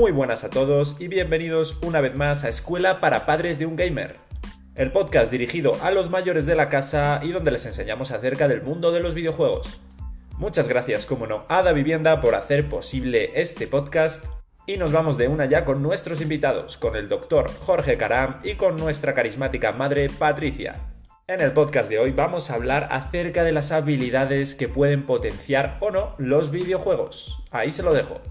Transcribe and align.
Muy 0.00 0.12
buenas 0.12 0.44
a 0.44 0.48
todos 0.48 0.96
y 0.98 1.08
bienvenidos 1.08 1.76
una 1.82 2.00
vez 2.00 2.14
más 2.14 2.44
a 2.44 2.48
Escuela 2.48 3.00
para 3.00 3.26
Padres 3.26 3.58
de 3.58 3.66
un 3.66 3.76
Gamer, 3.76 4.16
el 4.74 4.92
podcast 4.92 5.30
dirigido 5.30 5.76
a 5.82 5.90
los 5.90 6.08
mayores 6.08 6.46
de 6.46 6.54
la 6.54 6.70
casa 6.70 7.20
y 7.22 7.32
donde 7.32 7.50
les 7.50 7.66
enseñamos 7.66 8.10
acerca 8.10 8.48
del 8.48 8.62
mundo 8.62 8.92
de 8.92 9.00
los 9.00 9.12
videojuegos. 9.12 9.82
Muchas 10.38 10.68
gracias, 10.68 11.04
como 11.04 11.26
no, 11.26 11.44
a 11.50 11.62
Da 11.62 11.74
Vivienda 11.74 12.22
por 12.22 12.34
hacer 12.34 12.66
posible 12.66 13.32
este 13.34 13.66
podcast 13.66 14.24
y 14.64 14.78
nos 14.78 14.90
vamos 14.90 15.18
de 15.18 15.28
una 15.28 15.44
ya 15.44 15.66
con 15.66 15.82
nuestros 15.82 16.22
invitados, 16.22 16.78
con 16.78 16.96
el 16.96 17.10
doctor 17.10 17.50
Jorge 17.66 17.98
Caram 17.98 18.40
y 18.42 18.54
con 18.54 18.78
nuestra 18.78 19.12
carismática 19.12 19.72
madre 19.72 20.08
Patricia. 20.08 20.76
En 21.26 21.42
el 21.42 21.52
podcast 21.52 21.90
de 21.90 21.98
hoy 21.98 22.12
vamos 22.12 22.50
a 22.50 22.54
hablar 22.54 22.88
acerca 22.90 23.44
de 23.44 23.52
las 23.52 23.70
habilidades 23.70 24.54
que 24.54 24.66
pueden 24.66 25.04
potenciar 25.04 25.76
o 25.80 25.90
no 25.90 26.14
los 26.16 26.50
videojuegos. 26.50 27.44
Ahí 27.50 27.70
se 27.70 27.82
lo 27.82 27.92
dejo. 27.92 28.22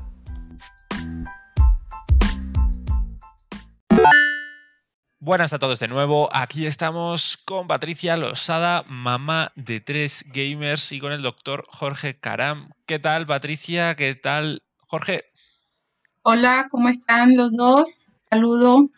Buenas 5.30 5.54
a 5.54 5.60
todos 5.60 5.80
de 5.80 5.88
nuevo, 5.88 6.28
aquí 6.34 6.66
estamos 6.66 7.38
con 7.38 7.68
Patricia 7.68 8.18
Losada, 8.18 8.84
mamá 8.88 9.52
de 9.56 9.80
tres 9.80 10.26
gamers 10.34 10.92
y 10.92 11.00
con 11.00 11.12
el 11.12 11.22
doctor 11.22 11.64
Jorge 11.70 12.18
Caram. 12.20 12.72
¿Qué 12.88 12.98
tal 12.98 13.28
Patricia? 13.28 13.96
¿Qué 13.96 14.16
tal 14.16 14.64
Jorge? 14.88 15.26
Hola, 16.24 16.68
¿cómo 16.72 16.90
están 16.90 17.38
los 17.38 17.52
dos? 17.52 18.12
Saludo. 18.28 18.90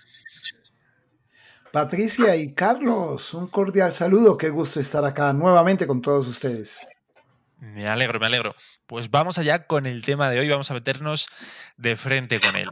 Patricia 1.74 2.34
y 2.38 2.54
Carlos, 2.54 3.34
un 3.34 3.48
cordial 3.48 3.92
saludo, 3.92 4.38
qué 4.38 4.48
gusto 4.52 4.80
estar 4.80 5.04
acá 5.04 5.34
nuevamente 5.34 5.86
con 5.86 6.02
todos 6.02 6.30
ustedes. 6.30 6.88
Me 7.62 7.88
alegro, 7.88 8.20
me 8.20 8.26
alegro. 8.26 8.56
Pues 8.88 9.12
vamos 9.12 9.38
allá 9.38 9.68
con 9.68 9.86
el 9.86 10.04
tema 10.04 10.32
de 10.32 10.40
hoy, 10.40 10.50
vamos 10.50 10.72
a 10.72 10.74
meternos 10.74 11.30
de 11.78 11.96
frente 11.96 12.40
con 12.40 12.56
él. 12.56 12.68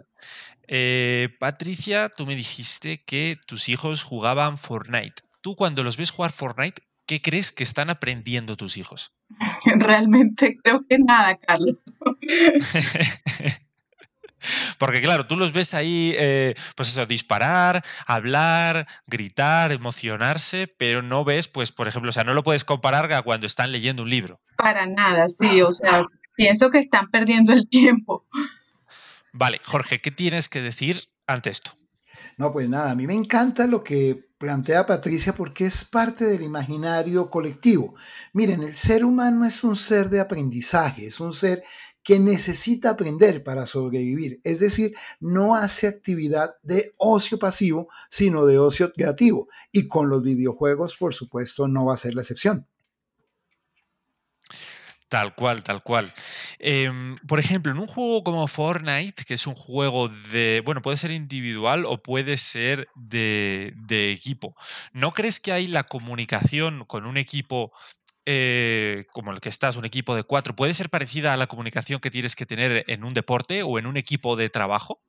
Eh, 0.67 1.29
Patricia, 1.39 2.09
tú 2.09 2.25
me 2.25 2.35
dijiste 2.35 3.03
que 3.03 3.37
tus 3.45 3.69
hijos 3.69 4.01
jugaban 4.01 4.57
Fortnite. 4.57 5.21
Tú 5.41 5.55
cuando 5.55 5.83
los 5.83 5.95
ves 5.95 6.09
jugar 6.09 6.31
Fortnite, 6.31 6.81
¿qué 7.05 7.21
crees 7.21 7.51
que 7.51 7.61
están 7.61 7.91
aprendiendo 7.91 8.57
tus 8.57 8.77
hijos? 8.77 9.13
Realmente 9.79 10.57
creo 10.63 10.83
que 10.89 10.97
nada, 10.97 11.37
Carlos. 11.37 11.75
Porque 14.79 15.01
claro, 15.01 15.27
tú 15.27 15.35
los 15.35 15.51
ves 15.51 15.73
ahí, 15.73 16.15
eh, 16.17 16.55
pues 16.75 16.89
eso, 16.89 17.05
disparar, 17.05 17.83
hablar, 18.07 18.87
gritar, 19.05 19.73
emocionarse, 19.73 20.67
pero 20.67 21.01
no 21.01 21.25
ves, 21.25 21.49
pues, 21.49 21.71
por 21.71 21.87
ejemplo, 21.87 22.09
o 22.09 22.13
sea, 22.13 22.23
no 22.23 22.33
lo 22.33 22.43
puedes 22.43 22.63
comparar 22.63 23.11
a 23.11 23.21
cuando 23.21 23.45
están 23.45 23.71
leyendo 23.73 24.03
un 24.03 24.09
libro. 24.09 24.41
Para 24.55 24.85
nada, 24.85 25.27
sí, 25.29 25.61
o 25.61 25.71
sea, 25.73 26.03
pienso 26.35 26.69
que 26.69 26.79
están 26.79 27.11
perdiendo 27.11 27.51
el 27.51 27.67
tiempo. 27.67 28.25
Vale, 29.33 29.59
Jorge, 29.65 29.99
¿qué 29.99 30.11
tienes 30.11 30.47
que 30.47 30.61
decir 30.61 31.09
ante 31.27 31.49
esto? 31.49 31.78
No, 32.39 32.53
pues 32.53 32.69
nada, 32.69 32.91
a 32.91 32.95
mí 32.95 33.05
me 33.05 33.15
encanta 33.15 33.67
lo 33.67 33.83
que 33.83 34.29
plantea 34.37 34.85
Patricia 34.85 35.33
porque 35.33 35.65
es 35.65 35.83
parte 35.83 36.23
del 36.23 36.41
imaginario 36.41 37.29
colectivo. 37.29 37.95
Miren, 38.31 38.63
el 38.63 38.77
ser 38.77 39.03
humano 39.03 39.43
es 39.43 39.61
un 39.65 39.75
ser 39.75 40.09
de 40.09 40.21
aprendizaje, 40.21 41.07
es 41.07 41.19
un 41.19 41.33
ser 41.33 41.63
que 42.01 42.17
necesita 42.17 42.91
aprender 42.91 43.43
para 43.43 43.65
sobrevivir. 43.65 44.39
Es 44.45 44.61
decir, 44.61 44.95
no 45.19 45.53
hace 45.53 45.87
actividad 45.87 46.55
de 46.63 46.93
ocio 46.95 47.37
pasivo, 47.39 47.89
sino 48.09 48.45
de 48.45 48.57
ocio 48.57 48.93
creativo. 48.93 49.49
Y 49.73 49.89
con 49.89 50.07
los 50.07 50.23
videojuegos, 50.23 50.95
por 50.95 51.13
supuesto, 51.13 51.67
no 51.67 51.87
va 51.87 51.95
a 51.95 51.97
ser 51.97 52.15
la 52.15 52.21
excepción. 52.21 52.65
Tal 55.09 55.33
cual, 55.33 55.63
tal 55.63 55.81
cual. 55.81 56.13
Em, 56.59 57.17
por 57.27 57.39
ejemplo, 57.39 57.71
en 57.71 57.79
un 57.79 57.87
juego 57.87 58.23
como 58.23 58.47
Fortnite, 58.47 59.25
que 59.25 59.33
es 59.33 59.47
un 59.47 59.55
juego 59.55 60.07
de, 60.07 60.61
bueno, 60.63 60.83
puede 60.83 60.97
ser 60.97 61.09
individual 61.09 61.85
o 61.85 62.03
puede 62.03 62.37
ser 62.37 62.87
de, 62.95 63.73
equipo, 63.89 64.55
¿no 64.93 65.11
crees 65.11 65.39
que 65.39 65.51
hay 65.51 65.65
la 65.65 65.83
comunicación 65.83 66.85
con 66.85 67.07
un 67.07 67.17
equipo 67.17 67.71
eh, 68.27 69.07
como 69.11 69.31
el 69.31 69.39
que 69.39 69.49
estás, 69.49 69.77
un 69.77 69.85
equipo 69.85 70.15
de 70.15 70.21
cuatro, 70.23 70.55
puede 70.55 70.75
ser 70.75 70.91
parecida 70.91 71.33
a 71.33 71.37
la 71.37 71.47
comunicación 71.47 71.99
que 71.99 72.11
tienes 72.11 72.35
que 72.35 72.45
tener 72.45 72.85
en 72.87 73.03
un 73.03 73.15
deporte 73.15 73.63
o 73.63 73.79
en 73.79 73.87
un 73.87 73.97
equipo 73.97 74.35
de 74.35 74.51
trabajo? 74.51 75.01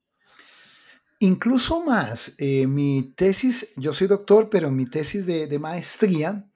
Incluso 1.19 1.84
más, 1.84 2.34
eh, 2.38 2.66
mi 2.66 3.12
tesis, 3.14 3.75
yo 3.76 3.92
soy 3.92 4.06
doctor, 4.06 4.48
pero 4.48 4.70
mi 4.70 4.86
tesis 4.86 5.26
de, 5.26 5.46
de 5.46 5.58
maestría 5.58 6.50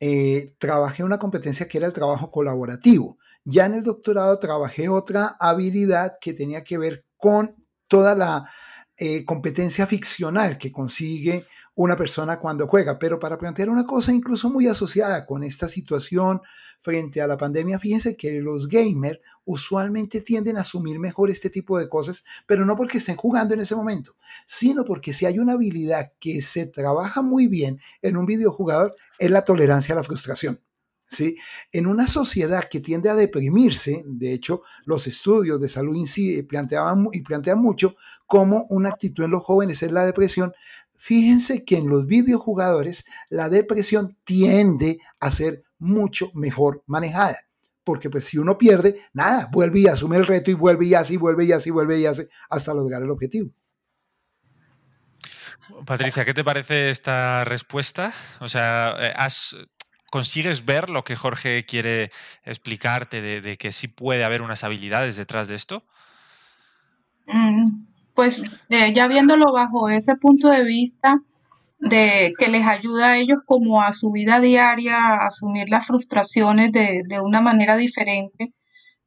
eh, 0.00 0.54
trabajé 0.58 1.04
una 1.04 1.18
competencia 1.18 1.68
que 1.68 1.78
era 1.78 1.86
el 1.86 1.92
trabajo 1.92 2.30
colaborativo. 2.30 3.18
Ya 3.44 3.66
en 3.66 3.74
el 3.74 3.82
doctorado 3.82 4.38
trabajé 4.38 4.88
otra 4.88 5.36
habilidad 5.38 6.14
que 6.20 6.32
tenía 6.32 6.64
que 6.64 6.78
ver 6.78 7.04
con 7.16 7.54
toda 7.86 8.14
la 8.14 8.50
eh, 8.96 9.24
competencia 9.24 9.86
ficcional 9.86 10.58
que 10.58 10.72
consigue 10.72 11.46
una 11.74 11.96
persona 11.96 12.38
cuando 12.38 12.66
juega. 12.66 12.98
Pero 12.98 13.18
para 13.18 13.38
plantear 13.38 13.70
una 13.70 13.86
cosa 13.86 14.12
incluso 14.12 14.50
muy 14.50 14.66
asociada 14.66 15.26
con 15.26 15.42
esta 15.42 15.68
situación 15.68 16.40
frente 16.82 17.20
a 17.20 17.26
la 17.26 17.36
pandemia, 17.36 17.78
fíjense 17.78 18.16
que 18.16 18.40
los 18.40 18.68
gamers 18.68 19.20
usualmente 19.44 20.20
tienden 20.20 20.56
a 20.56 20.60
asumir 20.60 20.98
mejor 20.98 21.30
este 21.30 21.50
tipo 21.50 21.78
de 21.78 21.88
cosas, 21.88 22.24
pero 22.46 22.64
no 22.64 22.76
porque 22.76 22.98
estén 22.98 23.16
jugando 23.16 23.54
en 23.54 23.60
ese 23.60 23.74
momento, 23.74 24.16
sino 24.46 24.84
porque 24.84 25.12
si 25.12 25.26
hay 25.26 25.38
una 25.38 25.54
habilidad 25.54 26.12
que 26.20 26.40
se 26.40 26.66
trabaja 26.66 27.22
muy 27.22 27.48
bien 27.48 27.80
en 28.02 28.16
un 28.16 28.26
videojugador, 28.26 28.94
es 29.18 29.30
la 29.30 29.44
tolerancia 29.44 29.94
a 29.94 29.96
la 29.96 30.04
frustración. 30.04 30.60
¿Sí? 31.12 31.36
En 31.72 31.88
una 31.88 32.06
sociedad 32.06 32.68
que 32.70 32.78
tiende 32.78 33.10
a 33.10 33.16
deprimirse, 33.16 34.04
de 34.06 34.32
hecho, 34.32 34.62
los 34.84 35.08
estudios 35.08 35.60
de 35.60 35.68
salud 35.68 35.96
planteaban 36.48 37.08
y 37.10 37.22
plantean 37.22 37.58
mucho 37.58 37.96
cómo 38.26 38.66
una 38.70 38.90
actitud 38.90 39.24
en 39.24 39.32
los 39.32 39.42
jóvenes 39.42 39.82
es 39.82 39.90
la 39.90 40.06
depresión, 40.06 40.52
Fíjense 41.00 41.64
que 41.64 41.78
en 41.78 41.88
los 41.88 42.06
videojugadores 42.06 43.06
la 43.30 43.48
depresión 43.48 44.18
tiende 44.22 44.98
a 45.18 45.30
ser 45.30 45.64
mucho 45.78 46.30
mejor 46.34 46.84
manejada. 46.86 47.38
Porque 47.84 48.10
pues 48.10 48.26
si 48.26 48.36
uno 48.36 48.58
pierde, 48.58 49.00
nada, 49.14 49.48
vuelve 49.50 49.80
y 49.80 49.86
asume 49.86 50.18
el 50.18 50.26
reto 50.26 50.50
y 50.50 50.54
vuelve 50.54 50.84
y 50.84 50.94
así, 50.94 51.16
vuelve 51.16 51.46
y 51.46 51.52
así, 51.52 51.70
vuelve 51.70 51.98
y 51.98 52.04
así, 52.04 52.22
hasta 52.50 52.74
lograr 52.74 53.02
el 53.02 53.10
objetivo. 53.10 53.50
Patricia, 55.86 56.26
¿qué 56.26 56.34
te 56.34 56.44
parece 56.44 56.90
esta 56.90 57.44
respuesta? 57.44 58.12
O 58.40 58.48
sea, 58.48 58.94
eh, 59.00 59.14
¿consigues 60.10 60.66
ver 60.66 60.90
lo 60.90 61.02
que 61.02 61.16
Jorge 61.16 61.64
quiere 61.64 62.10
explicarte 62.44 63.22
de, 63.22 63.56
que 63.56 63.72
sí 63.72 63.88
puede 63.88 64.24
haber 64.24 64.42
unas 64.42 64.64
habilidades 64.64 65.16
detrás 65.16 65.48
de 65.48 65.54
esto? 65.54 65.86
Mm, 67.26 67.89
pues 68.20 68.42
eh, 68.68 68.92
ya 68.92 69.08
viéndolo 69.08 69.50
bajo 69.50 69.88
ese 69.88 70.14
punto 70.14 70.50
de 70.50 70.62
vista 70.62 71.22
de 71.78 72.34
que 72.38 72.48
les 72.48 72.66
ayuda 72.66 73.12
a 73.12 73.16
ellos 73.16 73.38
como 73.46 73.80
a 73.80 73.94
su 73.94 74.10
vida 74.12 74.40
diaria, 74.40 74.98
a 74.98 75.28
asumir 75.28 75.70
las 75.70 75.86
frustraciones 75.86 76.70
de, 76.70 77.02
una 77.22 77.40
manera 77.40 77.78
diferente, 77.78 78.52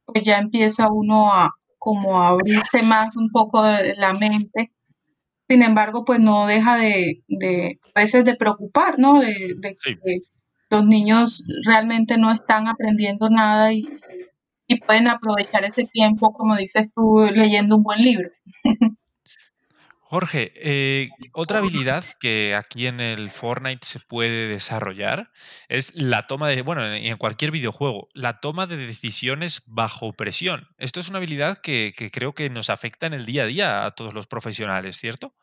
pues 0.04 0.24
ya 0.24 0.38
empieza 0.38 0.90
uno 0.90 1.32
a 1.32 1.54
como 1.78 2.20
a 2.20 2.30
abrirse 2.30 2.82
más 2.82 3.14
un 3.14 3.28
poco 3.28 3.62
la 3.62 4.14
mente. 4.14 4.72
Sin 5.48 5.62
embargo, 5.62 6.04
pues 6.04 6.18
no 6.18 6.48
deja 6.48 6.76
de, 6.76 7.22
a 7.94 8.00
veces 8.00 8.24
de 8.24 8.34
preocupar, 8.34 8.98
¿no? 8.98 9.20
De, 9.20 9.76
que 9.80 10.22
los 10.70 10.84
niños 10.84 11.44
realmente 11.64 12.18
no 12.18 12.32
están 12.32 12.66
aprendiendo 12.66 13.30
nada 13.30 13.72
y, 13.72 13.86
y 14.66 14.80
pueden 14.80 15.06
aprovechar 15.06 15.64
ese 15.64 15.84
tiempo, 15.84 16.32
como 16.32 16.56
dices 16.56 16.90
tú, 16.92 17.20
leyendo 17.32 17.76
un 17.76 17.84
buen 17.84 18.00
libro. 18.02 18.28
Jorge, 20.14 20.52
eh, 20.54 21.08
otra 21.32 21.58
habilidad 21.58 22.04
que 22.20 22.54
aquí 22.54 22.86
en 22.86 23.00
el 23.00 23.30
Fortnite 23.30 23.84
se 23.84 23.98
puede 23.98 24.46
desarrollar 24.46 25.32
es 25.68 25.96
la 25.96 26.28
toma 26.28 26.46
de, 26.50 26.62
bueno, 26.62 26.86
en 26.86 27.16
cualquier 27.16 27.50
videojuego, 27.50 28.06
la 28.14 28.38
toma 28.38 28.68
de 28.68 28.76
decisiones 28.76 29.64
bajo 29.66 30.12
presión. 30.12 30.68
Esto 30.78 31.00
es 31.00 31.08
una 31.08 31.18
habilidad 31.18 31.58
que, 31.58 31.92
creo 32.12 32.32
que 32.32 32.48
nos 32.48 32.70
afecta 32.70 33.08
en 33.08 33.14
el 33.14 33.26
día 33.26 33.42
a 33.42 33.46
día 33.46 33.84
a 33.86 33.90
todos 33.90 34.14
los 34.14 34.28
profesionales, 34.28 34.98
¿cierto? 34.98 35.34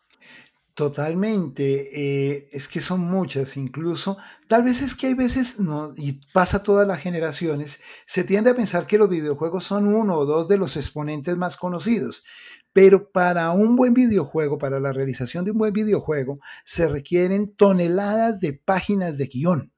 Totalmente, 0.78 1.90
eh, 2.34 2.48
es 2.54 2.70
que 2.70 2.80
son 2.80 3.02
muchas, 3.02 3.58
incluso, 3.58 4.18
tal 4.48 4.64
vez 4.64 4.82
es 4.82 4.96
que 4.96 5.08
hay 5.08 5.16
veces, 5.16 5.60
no, 5.60 5.94
y 5.98 6.22
pasa 6.32 6.64
todas 6.64 6.88
las 6.88 7.00
generaciones, 7.02 7.82
se 8.06 8.24
tiende 8.24 8.52
a 8.52 8.56
pensar 8.56 8.88
que 8.88 8.98
los 8.98 9.10
videojuegos 9.10 9.66
son 9.66 9.86
uno 9.94 10.16
o 10.18 10.26
dos 10.26 10.48
de 10.48 10.58
los 10.58 10.78
exponentes 10.78 11.36
más 11.36 11.58
conocidos, 11.58 12.24
pero 12.72 13.12
para 13.12 13.52
un 13.52 13.76
buen 13.76 13.94
videojuego, 13.94 14.58
para 14.58 14.80
la 14.80 14.94
realización 14.94 15.44
de 15.44 15.52
un 15.52 15.58
buen 15.58 15.74
videojuego, 15.74 16.40
se 16.64 16.88
requieren 16.88 17.54
toneladas 17.54 18.40
de 18.40 18.54
páginas 18.54 19.18
de 19.18 19.26
guion. 19.28 19.74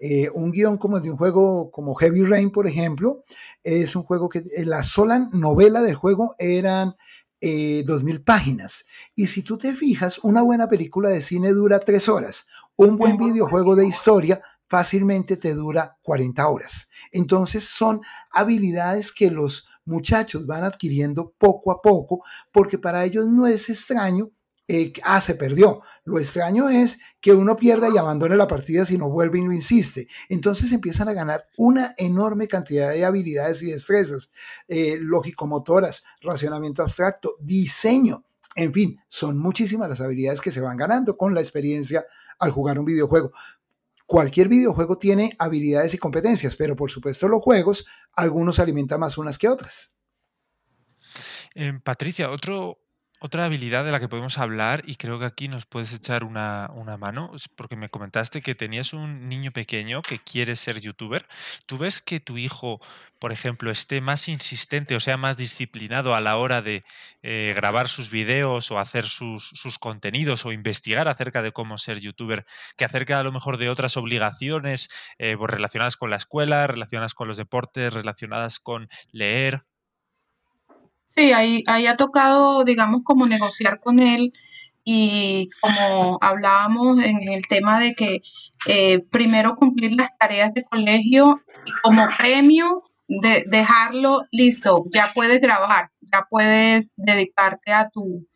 Eh, 0.00 0.28
un 0.34 0.50
guion 0.50 0.78
como 0.78 0.98
de 0.98 1.10
un 1.12 1.16
juego 1.16 1.70
como 1.70 1.94
Heavy 1.94 2.24
Rain, 2.24 2.50
por 2.50 2.66
ejemplo, 2.66 3.22
es 3.62 3.94
un 3.94 4.02
juego 4.02 4.28
que 4.28 4.42
la 4.64 4.82
sola 4.82 5.28
novela 5.32 5.80
del 5.82 5.94
juego 5.94 6.34
eran 6.38 6.96
eh, 7.42 7.84
2.000 7.84 8.24
páginas. 8.24 8.86
Y 9.16 9.26
si 9.26 9.42
tú 9.42 9.58
te 9.58 9.74
fijas, 9.74 10.20
una 10.22 10.42
buena 10.42 10.68
película 10.68 11.10
de 11.10 11.20
cine 11.20 11.50
dura 11.50 11.80
tres 11.80 12.08
horas. 12.08 12.46
Un 12.76 12.96
buen 12.96 13.16
videojuego 13.16 13.74
de 13.74 13.86
historia 13.86 14.40
fácilmente 14.68 15.36
te 15.36 15.52
dura 15.52 15.98
40 16.02 16.48
horas. 16.48 16.88
Entonces 17.10 17.64
son 17.64 18.00
habilidades 18.30 19.12
que 19.12 19.30
los 19.30 19.66
muchachos 19.84 20.46
van 20.46 20.62
adquiriendo 20.62 21.34
poco 21.36 21.72
a 21.72 21.82
poco, 21.82 22.22
porque 22.52 22.78
para 22.78 23.04
ellos 23.04 23.26
no 23.26 23.48
es 23.48 23.68
extraño 23.68 24.30
eh, 24.72 24.92
ah, 25.04 25.20
se 25.20 25.34
perdió. 25.34 25.82
Lo 26.04 26.18
extraño 26.18 26.70
es 26.70 26.98
que 27.20 27.32
uno 27.34 27.56
pierda 27.56 27.90
y 27.90 27.98
abandone 27.98 28.36
la 28.36 28.48
partida 28.48 28.86
si 28.86 28.96
no 28.96 29.10
vuelve 29.10 29.38
y 29.38 29.42
no 29.42 29.52
insiste. 29.52 30.08
Entonces 30.30 30.72
empiezan 30.72 31.10
a 31.10 31.12
ganar 31.12 31.46
una 31.58 31.94
enorme 31.98 32.48
cantidad 32.48 32.90
de 32.90 33.04
habilidades 33.04 33.62
y 33.62 33.72
destrezas, 33.72 34.32
eh, 34.68 34.96
lógico-motoras, 34.98 36.04
racionamiento 36.22 36.82
abstracto, 36.82 37.36
diseño. 37.38 38.24
En 38.54 38.72
fin, 38.72 38.98
son 39.08 39.36
muchísimas 39.36 39.90
las 39.90 40.00
habilidades 40.00 40.40
que 40.40 40.50
se 40.50 40.62
van 40.62 40.78
ganando 40.78 41.18
con 41.18 41.34
la 41.34 41.42
experiencia 41.42 42.06
al 42.38 42.50
jugar 42.50 42.78
un 42.78 42.86
videojuego. 42.86 43.32
Cualquier 44.06 44.48
videojuego 44.48 44.96
tiene 44.96 45.36
habilidades 45.38 45.92
y 45.92 45.98
competencias, 45.98 46.56
pero 46.56 46.76
por 46.76 46.90
supuesto 46.90 47.28
los 47.28 47.42
juegos, 47.42 47.86
algunos 48.14 48.58
alimentan 48.58 49.00
más 49.00 49.18
unas 49.18 49.36
que 49.36 49.48
otras. 49.48 49.98
Eh, 51.54 51.78
Patricia, 51.82 52.30
otro, 52.30 52.81
otra 53.24 53.44
habilidad 53.44 53.84
de 53.84 53.92
la 53.92 54.00
que 54.00 54.08
podemos 54.08 54.36
hablar, 54.38 54.82
y 54.84 54.96
creo 54.96 55.20
que 55.20 55.24
aquí 55.24 55.46
nos 55.46 55.64
puedes 55.64 55.92
echar 55.92 56.24
una, 56.24 56.68
mano, 56.98 57.30
porque 57.54 57.76
me 57.76 57.88
comentaste 57.88 58.42
que 58.42 58.56
tenías 58.56 58.92
un 58.92 59.28
niño 59.28 59.52
pequeño 59.52 60.02
que 60.02 60.18
quiere 60.18 60.56
ser 60.56 60.80
youtuber. 60.80 61.24
¿Tú 61.66 61.78
ves 61.78 62.02
que 62.02 62.18
tu 62.18 62.36
hijo, 62.36 62.80
por 63.20 63.30
ejemplo, 63.30 63.70
esté 63.70 64.00
más 64.00 64.26
insistente 64.28 64.96
o 64.96 65.00
sea 65.00 65.16
más 65.16 65.36
disciplinado 65.36 66.16
a 66.16 66.20
la 66.20 66.36
hora 66.36 66.62
de 66.62 66.82
eh, 67.22 67.52
grabar 67.54 67.88
sus 67.88 68.10
videos 68.10 68.72
o 68.72 68.80
hacer 68.80 69.04
sus, 69.04 69.52
contenidos 69.78 70.44
o 70.44 70.50
investigar 70.50 71.06
acerca 71.06 71.42
de 71.42 71.52
cómo 71.52 71.78
ser 71.78 72.00
youtuber, 72.00 72.44
que 72.76 72.84
acerca 72.84 73.20
a 73.20 73.22
lo 73.22 73.30
mejor 73.30 73.56
de 73.56 73.68
otras 73.68 73.96
obligaciones 73.96 74.88
eh, 75.18 75.36
pues 75.38 75.48
relacionadas 75.48 75.96
con 75.96 76.10
la 76.10 76.16
escuela, 76.16 76.66
relacionadas 76.66 77.14
con 77.14 77.28
los 77.28 77.36
deportes, 77.36 77.94
relacionadas 77.94 78.58
con 78.58 78.88
leer? 79.12 79.62
Sí, 81.14 81.32
ahí, 81.32 81.62
ahí 81.66 81.86
ha 81.86 81.96
tocado, 81.96 82.64
digamos, 82.64 83.02
como 83.04 83.26
negociar 83.26 83.80
con 83.80 84.00
él 84.00 84.32
y 84.82 85.50
como 85.60 86.18
hablábamos 86.22 87.04
en 87.04 87.22
el 87.28 87.46
tema 87.46 87.78
de 87.78 87.94
que 87.94 88.22
eh, 88.66 89.00
primero 89.10 89.56
cumplir 89.56 89.92
las 89.92 90.08
tareas 90.18 90.54
de 90.54 90.64
colegio 90.64 91.42
y 91.66 91.72
como 91.82 92.06
premio 92.16 92.84
de 93.08 93.44
dejarlo 93.46 94.22
listo, 94.30 94.86
ya 94.90 95.12
puedes 95.14 95.42
grabar, 95.42 95.90
ya 96.00 96.26
puedes 96.30 96.94
dedicarte 96.96 97.72
a 97.72 97.90
tu 97.90 98.26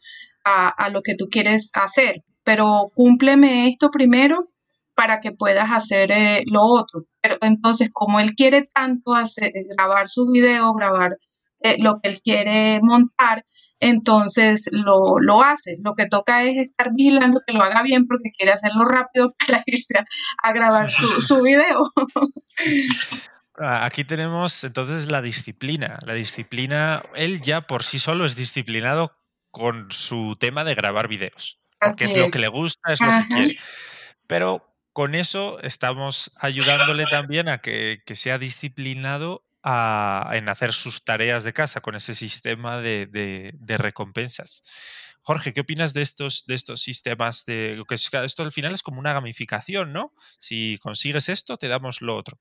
a, 0.44 0.68
a, 0.68 0.90
lo 0.90 1.02
que 1.02 1.14
tú 1.14 1.28
quieres 1.30 1.70
hacer, 1.74 2.24
pero 2.44 2.84
cúmpleme 2.94 3.68
esto 3.68 3.90
primero 3.90 4.50
para 4.94 5.20
que 5.20 5.32
puedas 5.32 5.70
hacer 5.72 6.12
eh, 6.12 6.42
lo 6.46 6.62
otro. 6.62 7.06
Pero 7.22 7.36
entonces, 7.40 7.90
como 7.92 8.20
él 8.20 8.34
quiere 8.34 8.64
tanto 8.64 9.14
hacer, 9.14 9.50
grabar 9.76 10.08
su 10.08 10.26
video, 10.26 10.72
grabar 10.74 11.18
eh, 11.60 11.76
lo 11.78 12.00
que 12.00 12.10
él 12.10 12.20
quiere 12.22 12.80
montar, 12.82 13.44
entonces 13.80 14.68
lo, 14.72 15.18
lo, 15.20 15.42
hace. 15.42 15.76
Lo 15.82 15.92
que 15.92 16.06
toca 16.06 16.44
es 16.44 16.56
estar 16.56 16.92
vigilando 16.94 17.40
que 17.46 17.52
lo 17.52 17.62
haga 17.62 17.82
bien 17.82 18.06
porque 18.06 18.30
quiere 18.36 18.52
hacerlo 18.52 18.84
rápido 18.84 19.34
para 19.46 19.62
irse 19.66 19.98
a, 20.42 20.52
grabar 20.52 20.90
su, 20.90 21.22
su 21.22 21.42
video. 21.42 21.92
Ah, 23.58 23.84
aquí 23.84 24.04
tenemos 24.04 24.64
entonces 24.64 25.10
la 25.10 25.22
disciplina. 25.22 25.98
La 26.06 26.14
disciplina, 26.14 27.02
él 27.14 27.40
ya 27.40 27.62
por 27.62 27.84
sí 27.84 27.98
solo 27.98 28.24
es 28.24 28.36
disciplinado 28.36 29.16
con 29.50 29.90
su 29.90 30.36
tema 30.38 30.64
de 30.64 30.74
grabar 30.74 31.08
videos. 31.08 31.60
Porque 31.78 32.04
es, 32.04 32.16
lo 32.16 32.30
que 32.30 32.38
le 32.38 32.48
gusta, 32.48 32.92
es 32.92 33.00
lo 33.00 33.06
que 33.06 33.26
quiere. 33.34 33.58
Pero 34.26 34.74
con 34.92 35.14
eso 35.14 35.58
estamos 35.60 36.32
ayudándole 36.40 37.04
también 37.10 37.48
a 37.48 37.58
que, 37.58 38.02
que 38.06 38.14
sea 38.14 38.38
disciplinado 38.38 39.45
en 39.66 40.48
hacer 40.48 40.72
sus 40.72 41.04
tareas 41.04 41.42
de 41.42 41.52
casa 41.52 41.80
con 41.80 41.96
ese 41.96 42.14
sistema 42.14 42.80
de, 42.80 43.52
recompensas. 43.78 44.62
Jorge, 45.20 45.52
¿qué 45.52 45.62
opinas 45.62 45.92
de 45.92 46.02
estos, 46.02 46.46
de 46.46 46.56
sistemas? 46.76 47.44
De, 47.46 47.82
que 47.88 47.96
esto 47.96 48.42
al 48.42 48.52
final 48.52 48.74
es 48.74 48.82
como 48.82 49.00
una 49.00 49.12
gamificación, 49.12 49.92
¿no? 49.92 50.12
Si 50.38 50.78
consigues 50.78 51.28
esto, 51.28 51.56
te 51.56 51.66
damos 51.66 52.00
lo 52.00 52.14
otro. 52.14 52.38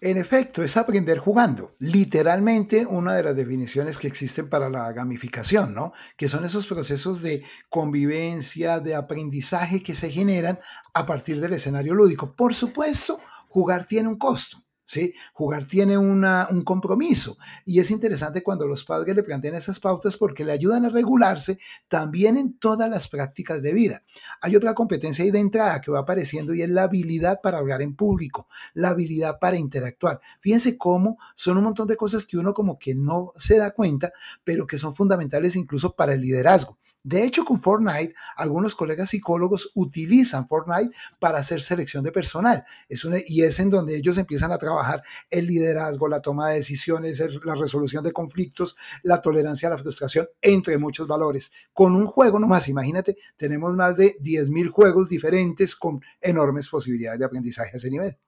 En 0.00 0.16
efecto, 0.16 0.62
es 0.62 0.78
aprender 0.78 1.18
jugando. 1.18 1.76
Literalmente 1.80 2.86
una 2.86 3.14
de 3.14 3.24
las 3.24 3.36
definiciones 3.36 3.98
que 3.98 4.06
existen 4.06 4.48
para 4.48 4.70
la 4.70 4.90
gamificación, 4.92 5.74
¿no? 5.74 5.92
Que 6.16 6.28
son 6.28 6.46
esos 6.46 6.66
procesos 6.66 7.20
de 7.20 7.44
convivencia, 7.68 8.80
de 8.80 8.94
aprendizaje 8.94 9.82
que 9.82 9.94
se 9.94 10.10
generan 10.10 10.60
a 10.94 11.04
partir 11.04 11.40
del 11.40 11.52
escenario 11.52 11.94
lúdico. 11.94 12.34
Por 12.34 12.54
supuesto, 12.54 13.20
jugar 13.48 13.86
tiene 13.86 14.08
un 14.08 14.16
costo. 14.16 14.64
¿Sí? 14.88 15.14
Jugar 15.34 15.66
tiene 15.66 15.98
un 15.98 16.24
compromiso 16.64 17.36
y 17.64 17.78
es 17.78 17.90
interesante 17.90 18.42
cuando 18.42 18.66
los 18.66 18.84
padres 18.84 19.14
le 19.14 19.22
plantean 19.22 19.54
esas 19.54 19.78
pautas 19.78 20.16
porque 20.16 20.44
le 20.44 20.52
ayudan 20.52 20.86
a 20.86 20.88
regularse 20.88 21.58
también 21.86 22.36
en 22.36 22.58
todas 22.58 22.88
las 22.88 23.06
prácticas 23.06 23.62
de 23.62 23.74
vida. 23.74 24.02
Hay 24.40 24.56
otra 24.56 24.74
competencia 24.74 25.24
ahí 25.24 25.30
de 25.30 25.40
entrada 25.40 25.80
que 25.80 25.90
va 25.90 26.00
apareciendo 26.00 26.54
y 26.54 26.62
es 26.62 26.70
la 26.70 26.84
habilidad 26.84 27.40
para 27.42 27.58
hablar 27.58 27.82
en 27.82 27.94
público, 27.94 28.48
la 28.72 28.88
habilidad 28.88 29.38
para 29.38 29.58
interactuar. 29.58 30.20
Fíjense 30.40 30.78
cómo 30.78 31.18
son 31.36 31.58
un 31.58 31.64
montón 31.64 31.86
de 31.86 31.96
cosas 31.96 32.24
que 32.24 32.38
uno 32.38 32.54
como 32.54 32.78
que 32.78 32.94
no 32.94 33.34
se 33.36 33.58
da 33.58 33.72
cuenta, 33.72 34.12
pero 34.42 34.66
que 34.66 34.78
son 34.78 34.96
fundamentales 34.96 35.54
incluso 35.54 35.94
para 35.94 36.14
el 36.14 36.22
liderazgo. 36.22 36.78
De 37.08 37.24
hecho, 37.24 37.42
con 37.42 37.62
Fortnite, 37.62 38.14
algunos 38.36 38.74
colegas 38.74 39.08
psicólogos 39.08 39.70
utilizan 39.74 40.46
Fortnite 40.46 40.94
para 41.18 41.38
hacer 41.38 41.62
selección 41.62 42.04
de 42.04 42.12
personal. 42.12 42.66
Es 42.86 43.06
y 43.26 43.44
es 43.44 43.58
en 43.60 43.70
donde 43.70 43.96
ellos 43.96 44.18
empiezan 44.18 44.52
a 44.52 44.58
trabajar 44.58 45.02
el 45.30 45.46
liderazgo, 45.46 46.06
la 46.06 46.20
toma 46.20 46.50
de 46.50 46.56
decisiones, 46.56 47.18
la 47.46 47.54
resolución 47.54 48.04
de 48.04 48.12
conflictos, 48.12 48.76
la 49.02 49.22
tolerancia 49.22 49.68
a 49.68 49.70
la 49.70 49.78
frustración, 49.78 50.28
entre 50.42 50.76
muchos 50.76 51.06
valores. 51.06 51.50
Con 51.72 51.94
un 51.96 52.04
juego 52.04 52.38
nomás, 52.38 52.68
imagínate, 52.68 53.16
tenemos 53.38 53.74
más 53.74 53.96
de 53.96 54.18
10.000 54.18 54.68
juegos 54.68 55.08
diferentes 55.08 55.76
con 55.76 56.02
enormes 56.20 56.68
posibilidades 56.68 57.20
de 57.20 57.24
aprendizaje 57.24 57.70
a 57.72 57.78
ese 57.78 57.88
nivel. 57.88 58.18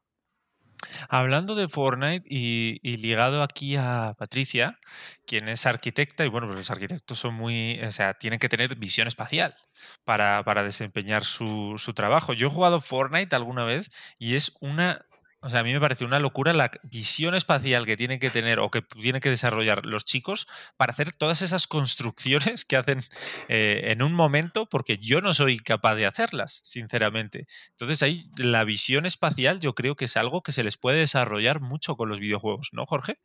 Hablando 1.08 1.54
de 1.54 1.68
Fortnite 1.68 2.26
y, 2.28 2.96
ligado 2.96 3.42
aquí 3.42 3.76
a 3.76 4.14
Patricia, 4.18 4.78
quien 5.26 5.48
es 5.48 5.66
arquitecta, 5.66 6.24
y 6.24 6.28
bueno, 6.28 6.46
pues 6.46 6.58
los 6.58 6.70
arquitectos 6.70 7.18
son 7.18 7.34
muy, 7.34 7.80
o 7.82 7.92
sea, 7.92 8.14
tienen 8.14 8.38
que 8.38 8.48
tener 8.48 8.74
visión 8.76 9.08
espacial 9.08 9.54
para, 10.04 10.42
para 10.44 10.62
desempeñar 10.62 11.24
su, 11.24 11.74
su 11.78 11.92
trabajo. 11.94 12.32
Yo 12.32 12.48
he 12.48 12.50
jugado 12.50 12.80
Fortnite 12.80 13.36
alguna 13.36 13.64
vez 13.64 13.90
y 14.18 14.36
es 14.36 14.56
una 14.60 15.06
o 15.42 15.48
sea, 15.48 15.60
a 15.60 15.62
mí 15.62 15.72
me 15.72 15.80
parece 15.80 16.04
una 16.04 16.18
locura 16.18 16.52
la 16.52 16.70
visión 16.82 17.34
espacial 17.34 17.86
que 17.86 17.96
tienen 17.96 18.18
que 18.18 18.30
tener 18.30 18.58
o 18.58 18.70
que 18.70 18.82
tienen 18.82 19.20
que 19.20 19.30
desarrollar 19.30 19.86
los 19.86 20.04
chicos 20.04 20.46
para 20.76 20.92
hacer 20.92 21.14
todas 21.14 21.40
esas 21.40 21.66
construcciones 21.66 22.64
que 22.64 22.76
hacen 22.76 23.02
eh, 23.48 23.82
en 23.86 24.02
un 24.02 24.12
momento, 24.12 24.66
porque 24.66 24.98
yo 24.98 25.22
no 25.22 25.32
soy 25.32 25.58
capaz 25.58 25.94
de 25.94 26.06
hacerlas, 26.06 26.60
sinceramente. 26.64 27.46
Entonces 27.70 28.02
ahí 28.02 28.24
la 28.36 28.64
visión 28.64 29.06
espacial 29.06 29.60
yo 29.60 29.74
creo 29.74 29.96
que 29.96 30.04
es 30.04 30.16
algo 30.16 30.42
que 30.42 30.52
se 30.52 30.64
les 30.64 30.76
puede 30.76 30.98
desarrollar 30.98 31.60
mucho 31.60 31.96
con 31.96 32.08
los 32.08 32.20
videojuegos, 32.20 32.70
¿no, 32.72 32.84
Jorge? 32.84 33.18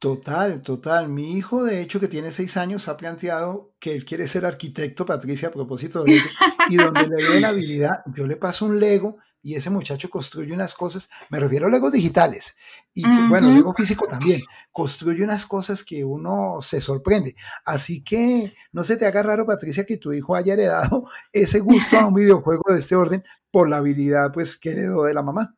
Total, 0.00 0.62
total. 0.62 1.10
Mi 1.10 1.36
hijo, 1.36 1.62
de 1.64 1.82
hecho, 1.82 2.00
que 2.00 2.08
tiene 2.08 2.32
seis 2.32 2.56
años, 2.56 2.88
ha 2.88 2.96
planteado 2.96 3.74
que 3.78 3.92
él 3.92 4.06
quiere 4.06 4.26
ser 4.26 4.46
arquitecto, 4.46 5.04
Patricia, 5.04 5.48
a 5.48 5.50
propósito 5.50 6.02
de 6.02 6.14
ello, 6.14 6.24
y 6.70 6.76
donde 6.76 7.06
le 7.06 7.22
doy 7.22 7.38
la 7.38 7.48
habilidad, 7.50 8.02
yo 8.16 8.26
le 8.26 8.36
paso 8.36 8.64
un 8.64 8.80
Lego 8.80 9.18
y 9.42 9.56
ese 9.56 9.68
muchacho 9.68 10.08
construye 10.08 10.54
unas 10.54 10.74
cosas, 10.74 11.10
me 11.28 11.38
refiero 11.38 11.66
a 11.66 11.70
Legos 11.70 11.92
digitales, 11.92 12.56
y 12.94 13.04
bueno, 13.28 13.52
Lego 13.52 13.74
físico 13.74 14.06
también, 14.08 14.40
construye 14.72 15.22
unas 15.22 15.44
cosas 15.44 15.84
que 15.84 16.02
uno 16.02 16.62
se 16.62 16.80
sorprende. 16.80 17.36
Así 17.66 18.02
que 18.02 18.54
no 18.72 18.84
se 18.84 18.96
te 18.96 19.04
haga 19.04 19.22
raro, 19.22 19.44
Patricia, 19.44 19.84
que 19.84 19.98
tu 19.98 20.14
hijo 20.14 20.34
haya 20.34 20.54
heredado 20.54 21.04
ese 21.32 21.60
gusto 21.60 21.98
a 21.98 22.06
un 22.06 22.14
videojuego 22.14 22.62
de 22.68 22.78
este 22.78 22.96
orden 22.96 23.22
por 23.50 23.68
la 23.68 23.76
habilidad 23.76 24.32
pues, 24.32 24.56
que 24.56 24.70
heredó 24.70 25.04
de 25.04 25.12
la 25.12 25.22
mamá. 25.22 25.54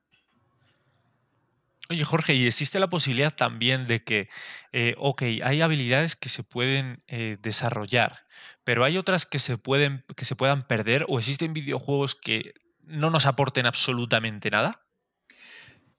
Oye, 1.93 2.05
Jorge, 2.05 2.33
¿y 2.33 2.47
existe 2.47 2.81
la 2.81 2.89
posibilidad 2.89 3.35
también 3.35 3.85
de 3.85 4.03
que, 4.03 4.31
eh, 4.73 4.95
ok, 4.97 5.25
hay 5.45 5.61
habilidades 5.61 6.17
que 6.17 6.31
se 6.31 6.43
pueden 6.43 7.05
eh, 7.07 7.37
desarrollar, 7.43 8.27
pero 8.65 8.85
hay 8.85 8.97
otras 8.97 9.27
que 9.27 9.39
se, 9.39 9.59
pueden, 9.59 10.03
que 10.17 10.25
se 10.25 10.35
puedan 10.35 10.67
perder 10.67 11.05
o 11.09 11.19
existen 11.19 11.53
videojuegos 11.53 12.15
que 12.15 12.55
no 12.89 13.11
nos 13.11 13.27
aporten 13.27 13.67
absolutamente 13.67 14.49
nada? 14.49 14.81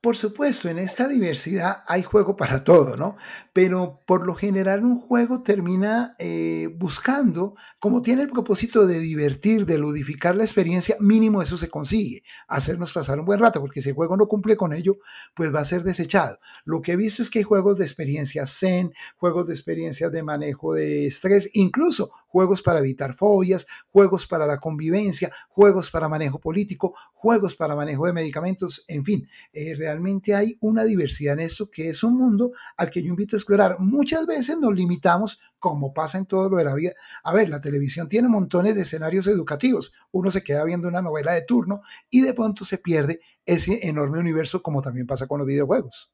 Por 0.04 0.18
supuesto, 0.18 0.68
en 0.68 0.80
esta 0.80 1.08
diversidad 1.08 1.82
hay 1.88 2.04
juego 2.04 2.36
para 2.36 2.66
todo, 2.66 2.98
¿no? 2.98 3.16
Pero 3.54 4.02
por 4.06 4.26
lo 4.26 4.36
general 4.36 4.84
un 4.84 5.00
juego 5.00 5.44
termina 5.44 6.14
eh, 6.20 6.68
buscando, 6.76 7.56
como 7.80 8.02
tiene 8.02 8.24
el 8.24 8.30
propósito 8.30 8.86
de 8.86 9.00
divertir, 9.00 9.66
de 9.66 9.78
ludificar 9.78 10.36
la 10.36 10.44
experiencia, 10.44 10.98
mínimo 11.00 11.42
eso 11.42 11.56
se 11.56 11.70
consigue, 11.70 12.22
hacernos 12.50 12.92
pasar 12.92 13.18
un 13.18 13.26
buen 13.26 13.40
rato, 13.40 13.62
porque 13.62 13.80
si 13.80 13.92
el 13.92 13.96
juego 13.96 14.18
no 14.18 14.28
cumple 14.28 14.58
con 14.58 14.74
ello, 14.74 14.98
pues 15.38 15.56
va 15.56 15.62
a 15.62 15.66
ser 15.66 15.84
desechado. 15.84 16.38
Lo 16.66 16.82
que 16.82 16.92
he 16.92 16.96
visto 16.98 17.22
es 17.22 17.30
que 17.30 17.40
hay 17.40 17.44
juegos 17.44 17.78
de 17.78 17.86
experiencia 17.86 18.46
zen, 18.46 18.92
juegos 19.16 19.48
de 19.48 19.54
experiencia 19.54 20.10
de 20.10 20.22
manejo 20.22 20.74
de 20.74 21.06
estrés, 21.08 21.50
incluso 21.54 22.12
juegos 22.34 22.64
para 22.64 22.80
evitar 22.80 23.16
fobias, 23.16 23.68
juegos 23.92 24.26
para 24.26 24.48
la 24.48 24.58
convivencia, 24.58 25.32
juegos 25.50 25.92
para 25.92 26.10
manejo 26.10 26.40
político, 26.40 26.96
juegos 27.14 27.56
para 27.56 27.76
manejo 27.76 28.08
de 28.08 28.14
medicamentos, 28.14 28.84
en 28.88 29.06
fin, 29.06 29.30
eh, 29.54 29.76
realmente 29.76 30.34
hay 30.34 30.58
una 30.60 30.84
diversidad 30.84 31.34
en 31.34 31.42
esto 31.42 31.70
que 31.70 31.90
es 31.90 32.04
un 32.04 32.18
mundo 32.18 32.54
al 32.76 32.90
que 32.90 33.04
yo 33.04 33.10
invito 33.10 33.36
a 33.36 33.38
explorar. 33.38 33.78
Muchas 33.80 34.26
veces 34.26 34.58
nos 34.58 34.74
limitamos, 34.74 35.42
como 35.60 35.94
pasa 35.94 36.18
en 36.18 36.26
todo 36.26 36.50
lo 36.50 36.58
de 36.58 36.64
la 36.64 36.74
vida. 36.74 36.94
A 37.24 37.34
ver, 37.34 37.50
la 37.50 37.62
televisión 37.62 38.08
tiene 38.08 38.28
montones 38.30 38.74
de 38.74 38.82
escenarios 38.82 39.28
educativos. 39.28 39.94
Uno 40.12 40.32
se 40.32 40.44
queda 40.44 40.64
viendo 40.64 40.88
una 40.88 41.04
novela 41.04 41.34
de 41.34 41.44
turno 41.44 41.84
y 42.10 42.22
de 42.22 42.34
pronto 42.34 42.66
se 42.66 42.80
pierde 42.80 43.22
ese 43.46 43.88
enorme 43.88 44.18
universo 44.18 44.64
como 44.64 44.82
también 44.82 45.06
pasa 45.06 45.28
con 45.28 45.38
los 45.38 45.48
videojuegos. 45.48 46.12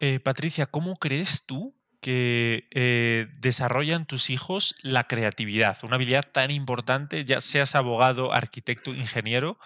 Eh, 0.00 0.20
Patricia, 0.20 0.66
¿cómo 0.66 0.96
crees 0.96 1.46
tú 1.46 1.74
que 2.02 2.68
eh, 2.72 3.28
desarrollan 3.38 4.06
tus 4.06 4.28
hijos 4.28 4.74
la 4.82 5.04
creatividad? 5.04 5.78
Una 5.84 5.94
habilidad 5.94 6.24
tan 6.30 6.50
importante, 6.50 7.24
ya 7.24 7.40
seas 7.40 7.76
abogado, 7.76 8.34
arquitecto, 8.34 8.92
ingeniero. 8.92 9.58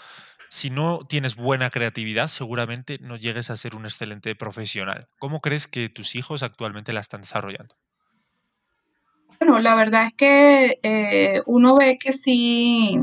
Si 0.50 0.70
no 0.70 1.00
tienes 1.08 1.34
buena 1.34 1.70
creatividad, 1.70 2.28
seguramente 2.28 2.98
no 3.00 3.16
llegues 3.16 3.50
a 3.50 3.56
ser 3.56 3.74
un 3.74 3.86
excelente 3.86 4.36
profesional. 4.36 5.08
¿Cómo 5.18 5.40
crees 5.40 5.66
que 5.66 5.88
tus 5.88 6.14
hijos 6.14 6.42
actualmente 6.42 6.92
la 6.92 7.00
están 7.00 7.22
desarrollando? 7.22 7.74
Bueno, 9.40 9.58
la 9.58 9.74
verdad 9.74 10.06
es 10.06 10.12
que 10.12 10.78
eh, 10.82 11.42
uno 11.46 11.76
ve 11.76 11.98
que 11.98 12.12
sí, 12.12 12.98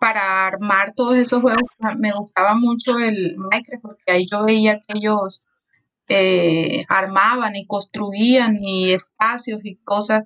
para 0.00 0.46
armar 0.46 0.94
todos 0.94 1.16
esos 1.16 1.42
juegos 1.42 1.62
me 1.98 2.12
gustaba 2.12 2.54
mucho 2.54 2.98
el 2.98 3.36
Minecraft 3.36 3.82
porque 3.82 4.12
ahí 4.12 4.26
yo 4.30 4.44
veía 4.44 4.80
que 4.80 4.94
ellos 4.98 5.45
eh, 6.08 6.84
armaban 6.88 7.56
y 7.56 7.66
construían 7.66 8.58
y 8.62 8.92
espacios 8.92 9.60
y 9.64 9.76
cosas, 9.76 10.24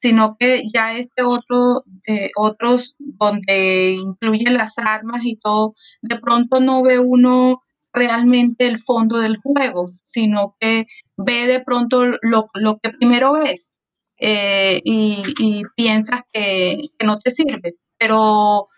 sino 0.00 0.36
que 0.38 0.64
ya 0.72 0.96
este 0.98 1.22
otro, 1.22 1.84
eh, 2.06 2.30
otros 2.36 2.96
donde 2.98 3.96
incluyen 3.98 4.54
las 4.54 4.78
armas 4.78 5.24
y 5.24 5.36
todo, 5.36 5.74
de 6.02 6.18
pronto 6.18 6.60
no 6.60 6.82
ve 6.82 6.98
uno 6.98 7.62
realmente 7.92 8.66
el 8.66 8.78
fondo 8.78 9.20
del 9.20 9.38
juego, 9.38 9.92
sino 10.12 10.56
que 10.60 10.86
ve 11.16 11.46
de 11.46 11.60
pronto 11.60 12.04
lo, 12.22 12.48
que 12.82 12.90
primero 12.90 13.34
ves 13.34 13.74
eh, 14.18 14.80
y, 14.84 15.62
piensas 15.76 16.22
que, 16.32 16.80
no 17.04 17.18
te 17.18 17.30
sirve. 17.30 17.76
Pero 17.98 18.68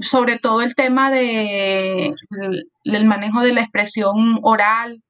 sobre 0.00 0.38
todo 0.38 0.62
el 0.62 0.74
tema 0.74 1.10
de 1.10 2.12
el 2.84 3.04
manejo 3.04 3.42
de 3.42 3.52
la 3.52 3.60
expresión 3.60 4.38
oral, 4.42 5.02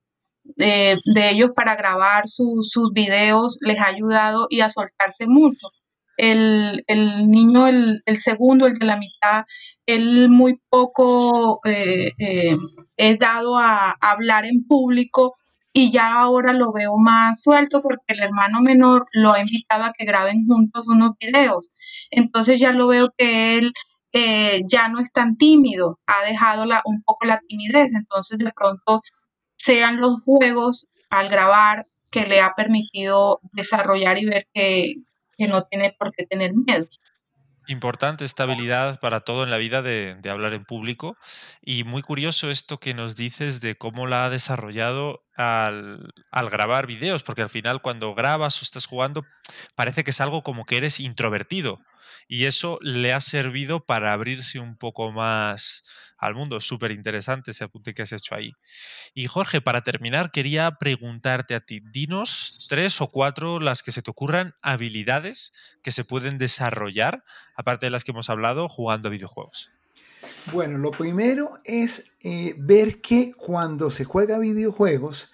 de, 0.44 0.98
ellos 1.30 1.52
para 1.54 1.76
grabar 1.76 2.24
sus 2.26 2.90
videos 2.92 3.58
les 3.60 3.78
ha 3.78 3.86
ayudado 3.86 4.46
y 4.50 4.60
a 4.60 4.70
soltarse 4.70 5.26
mucho. 5.26 5.68
El, 6.16 6.84
niño, 6.88 7.66
el, 7.66 8.18
segundo, 8.18 8.66
el 8.66 8.78
de 8.78 8.86
la 8.86 8.96
mitad, 8.96 9.44
él 9.86 10.28
muy 10.28 10.60
poco 10.68 11.60
eh, 11.64 12.12
eh, 12.18 12.56
es 12.96 13.18
dado 13.18 13.58
a, 13.58 13.96
hablar 14.00 14.44
en 14.44 14.64
público 14.66 15.34
y 15.72 15.90
ya 15.90 16.14
ahora 16.14 16.52
lo 16.52 16.72
veo 16.72 16.96
más 16.98 17.42
suelto 17.42 17.82
porque 17.82 18.14
el 18.14 18.22
hermano 18.22 18.60
menor 18.60 19.06
lo 19.12 19.32
ha 19.32 19.40
invitado 19.40 19.84
a 19.84 19.92
que 19.92 20.04
graben 20.04 20.46
juntos 20.46 20.86
unos 20.86 21.12
videos. 21.18 21.72
Entonces 22.10 22.60
ya 22.60 22.72
lo 22.72 22.86
veo 22.86 23.08
que 23.16 23.58
él 23.58 23.72
eh, 24.12 24.60
ya 24.70 24.86
no 24.88 25.00
es 25.00 25.10
tan 25.10 25.36
tímido, 25.36 25.98
ha 26.06 26.24
dejado 26.24 26.64
la, 26.66 26.80
un 26.84 27.02
poco 27.02 27.26
la 27.26 27.40
timidez, 27.48 27.92
entonces 27.92 28.38
de 28.38 28.52
pronto 28.52 29.00
sean 29.64 29.96
los 29.98 30.20
juegos 30.24 30.88
al 31.08 31.30
grabar 31.30 31.84
que 32.12 32.26
le 32.26 32.40
ha 32.40 32.54
permitido 32.54 33.40
desarrollar 33.52 34.18
y 34.18 34.26
ver 34.26 34.46
que, 34.52 34.96
no 35.48 35.62
tiene 35.62 35.94
por 35.98 36.12
qué 36.12 36.26
tener 36.26 36.52
miedo. 36.54 36.86
Importante 37.66 38.24
esta 38.24 38.42
habilidad 38.42 39.00
para 39.00 39.20
todo 39.20 39.42
en 39.42 39.50
la 39.50 39.56
vida 39.56 39.80
de, 39.80 40.16
hablar 40.30 40.52
en 40.52 40.64
público 40.64 41.16
y 41.62 41.84
muy 41.84 42.02
curioso 42.02 42.50
esto 42.50 42.78
que 42.78 42.94
nos 42.94 43.16
dices 43.16 43.60
de 43.60 43.76
cómo 43.76 44.06
la 44.06 44.26
ha 44.26 44.30
desarrollado 44.30 45.23
al, 45.36 46.12
grabar 46.50 46.86
videos, 46.86 47.22
porque 47.22 47.42
al 47.42 47.48
final 47.48 47.82
cuando 47.82 48.14
grabas 48.14 48.60
o 48.60 48.64
estás 48.64 48.86
jugando 48.86 49.24
parece 49.74 50.04
que 50.04 50.10
es 50.10 50.20
algo 50.20 50.42
como 50.42 50.64
que 50.64 50.76
eres 50.76 51.00
introvertido 51.00 51.80
y 52.28 52.44
eso 52.44 52.78
le 52.82 53.12
ha 53.12 53.20
servido 53.20 53.84
para 53.84 54.12
abrirse 54.12 54.58
un 54.58 54.76
poco 54.76 55.12
más 55.12 55.84
al 56.18 56.34
mundo. 56.34 56.60
Súper 56.60 56.90
interesante 56.90 57.50
ese 57.50 57.64
apunte 57.64 57.92
que 57.92 58.02
has 58.02 58.12
hecho 58.12 58.34
ahí. 58.34 58.52
Y 59.14 59.26
Jorge, 59.26 59.60
para 59.60 59.82
terminar, 59.82 60.30
quería 60.30 60.70
preguntarte 60.72 61.54
a 61.54 61.60
ti, 61.60 61.80
dinos 61.92 62.66
tres 62.68 63.00
o 63.00 63.08
cuatro 63.08 63.60
las 63.60 63.82
que 63.82 63.92
se 63.92 64.02
te 64.02 64.10
ocurran 64.10 64.54
habilidades 64.62 65.76
que 65.82 65.90
se 65.90 66.04
pueden 66.04 66.38
desarrollar, 66.38 67.24
aparte 67.56 67.86
de 67.86 67.90
las 67.90 68.04
que 68.04 68.12
hemos 68.12 68.30
hablado, 68.30 68.68
jugando 68.68 69.08
a 69.08 69.10
videojuegos. 69.10 69.70
Bueno, 70.52 70.78
lo 70.78 70.90
primero 70.90 71.58
es 71.64 72.12
eh, 72.20 72.54
ver 72.58 73.00
que 73.00 73.32
cuando 73.34 73.90
se 73.90 74.04
juega 74.04 74.38
videojuegos, 74.38 75.32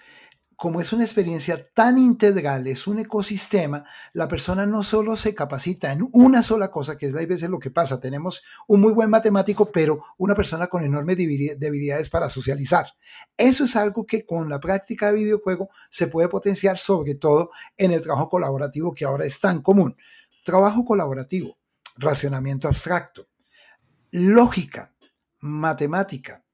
como 0.61 0.79
es 0.79 0.93
una 0.93 1.03
experiencia 1.03 1.67
tan 1.73 1.97
integral, 1.97 2.67
es 2.67 2.85
un 2.85 2.99
ecosistema, 2.99 3.83
la 4.13 4.27
persona 4.27 4.67
no 4.67 4.83
solo 4.83 5.15
se 5.15 5.33
capacita 5.33 5.91
en 5.91 6.07
una 6.13 6.43
sola 6.43 6.69
cosa, 6.69 6.99
que 6.99 7.07
es 7.07 7.15
a 7.15 7.25
veces 7.25 7.49
lo 7.49 7.57
que 7.57 7.71
pasa, 7.71 7.99
tenemos 7.99 8.43
un 8.67 8.79
muy 8.79 8.93
buen 8.93 9.09
matemático, 9.09 9.71
pero 9.71 10.03
una 10.19 10.35
persona 10.35 10.67
con 10.67 10.83
enormes 10.83 11.17
debilidades 11.17 12.11
para 12.11 12.29
socializar. 12.29 12.85
Eso 13.35 13.63
es 13.63 13.75
algo 13.75 14.05
que 14.05 14.23
con 14.23 14.49
la 14.49 14.59
práctica 14.59 15.07
de 15.07 15.13
videojuego 15.13 15.69
se 15.89 16.05
puede 16.05 16.29
potenciar, 16.29 16.77
sobre 16.77 17.15
todo 17.15 17.49
en 17.75 17.91
el 17.91 18.03
trabajo 18.03 18.29
colaborativo 18.29 18.93
que 18.93 19.05
ahora 19.05 19.25
es 19.25 19.39
tan 19.39 19.63
común. 19.63 19.97
Trabajo 20.45 20.85
colaborativo, 20.85 21.57
racionamiento 21.97 22.67
abstracto, 22.67 23.30
lógica, 24.11 24.93
matemática, 25.39 26.45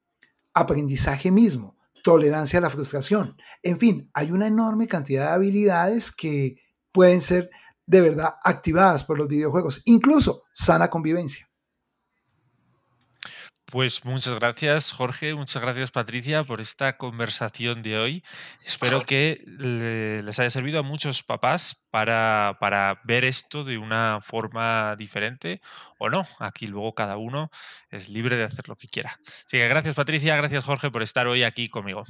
aprendizaje 0.53 1.31
mismo 1.31 1.77
tolerancia 2.03 2.59
a 2.59 2.61
la 2.61 2.69
frustración. 2.69 3.35
En 3.63 3.79
fin, 3.79 4.09
hay 4.13 4.31
una 4.31 4.47
enorme 4.47 4.87
cantidad 4.87 5.27
de 5.27 5.33
habilidades 5.33 6.09
que 6.09 6.55
pueden 6.93 7.19
ser 7.19 7.49
de 7.85 8.01
verdad 8.01 8.35
activadas 8.43 9.03
por 9.03 9.17
los 9.17 9.27
videojuegos, 9.27 9.81
incluso 9.85 10.43
sana 10.53 10.89
convivencia. 10.89 11.46
Pues 13.69 14.05
muchas 14.05 14.33
gracias 14.35 14.93
Jorge, 14.93 15.35
muchas 15.35 15.61
gracias 15.61 15.91
Patricia 15.91 16.45
por 16.45 16.61
esta 16.61 16.95
conversación 16.95 17.81
de 17.81 17.99
hoy. 17.99 18.23
Espero 18.65 19.01
que 19.01 19.43
les 19.45 20.39
haya 20.39 20.49
servido 20.49 20.79
a 20.79 20.83
muchos 20.83 21.21
papás 21.21 21.85
para, 21.91 22.55
para, 22.61 23.01
ver 23.03 23.25
esto 23.25 23.65
de 23.65 23.77
una 23.77 24.19
forma 24.21 24.95
diferente 24.95 25.59
o 25.99 26.09
no. 26.09 26.25
Aquí 26.39 26.67
luego 26.67 26.95
cada 26.95 27.17
uno 27.17 27.51
es 27.89 28.07
libre 28.07 28.37
de 28.37 28.45
hacer 28.45 28.69
lo 28.69 28.77
que 28.77 28.87
quiera. 28.87 29.19
Así 29.27 29.57
que 29.57 29.67
gracias 29.67 29.95
Patricia, 29.95 30.37
gracias 30.37 30.63
Jorge 30.63 30.89
por 30.89 31.03
estar 31.03 31.27
hoy 31.27 31.43
aquí 31.43 31.67
conmigo. 31.67 32.05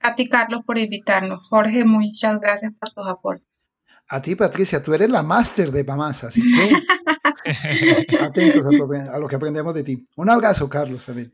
A 0.00 0.16
ti 0.16 0.28
Carlos 0.28 0.66
por 0.66 0.78
invitarnos. 0.78 1.48
Jorge, 1.48 1.84
muchas 1.84 2.40
gracias 2.40 2.72
por 2.80 2.90
tus 2.90 3.06
aportes. 3.06 3.46
A 4.08 4.20
ti 4.20 4.34
Patricia, 4.34 4.82
tú 4.82 4.92
eres 4.94 5.10
la 5.10 5.22
máster 5.22 5.70
de 5.70 5.84
mamás, 5.84 6.24
así 6.24 6.42
que... 6.42 6.72
Atentos 8.20 8.64
a, 8.66 9.18
lo 9.18 9.28
que 9.28 9.36
aprendemos 9.36 9.74
de 9.74 9.82
ti. 9.82 10.06
Un 10.16 10.30
abrazo, 10.30 10.68
Carlos, 10.68 11.04
también. 11.04 11.32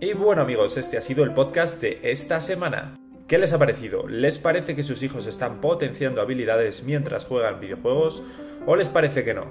Y 0.00 0.12
bueno 0.12 0.42
amigos, 0.42 0.76
este 0.76 0.98
ha 0.98 1.00
sido 1.00 1.24
el 1.24 1.32
podcast 1.32 1.80
de 1.80 1.98
esta 2.02 2.40
semana. 2.40 2.94
¿Qué 3.26 3.38
les 3.38 3.54
ha 3.54 3.58
parecido? 3.58 4.06
¿Les 4.06 4.38
parece 4.38 4.76
que 4.76 4.82
sus 4.82 5.02
hijos 5.02 5.26
están 5.26 5.62
potenciando 5.62 6.20
habilidades 6.20 6.82
mientras 6.82 7.24
juegan 7.24 7.58
videojuegos 7.58 8.22
o 8.66 8.76
les 8.76 8.90
parece 8.90 9.24
que 9.24 9.32
no? 9.32 9.46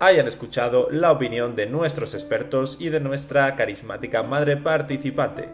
Hayan 0.00 0.26
escuchado 0.26 0.88
la 0.90 1.12
opinión 1.12 1.54
de 1.54 1.66
nuestros 1.66 2.14
expertos 2.14 2.78
y 2.80 2.88
de 2.88 3.00
nuestra 3.00 3.54
carismática 3.54 4.22
madre 4.22 4.56
participante. 4.56 5.50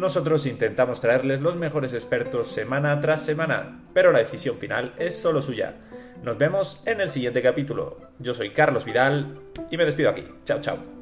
Nosotros 0.00 0.46
intentamos 0.46 1.02
traerles 1.02 1.42
los 1.42 1.56
mejores 1.56 1.92
expertos 1.92 2.48
semana 2.48 2.98
tras 3.00 3.22
semana, 3.22 3.82
pero 3.92 4.12
la 4.12 4.20
decisión 4.20 4.56
final 4.56 4.94
es 4.96 5.18
solo 5.18 5.42
suya. 5.42 5.74
Nos 6.22 6.38
vemos 6.38 6.82
en 6.86 7.02
el 7.02 7.10
siguiente 7.10 7.42
capítulo. 7.42 7.98
Yo 8.18 8.32
soy 8.32 8.48
Carlos 8.48 8.86
Vidal 8.86 9.38
y 9.70 9.76
me 9.76 9.84
despido 9.84 10.08
aquí. 10.08 10.24
Chao, 10.46 10.62
chao. 10.62 10.99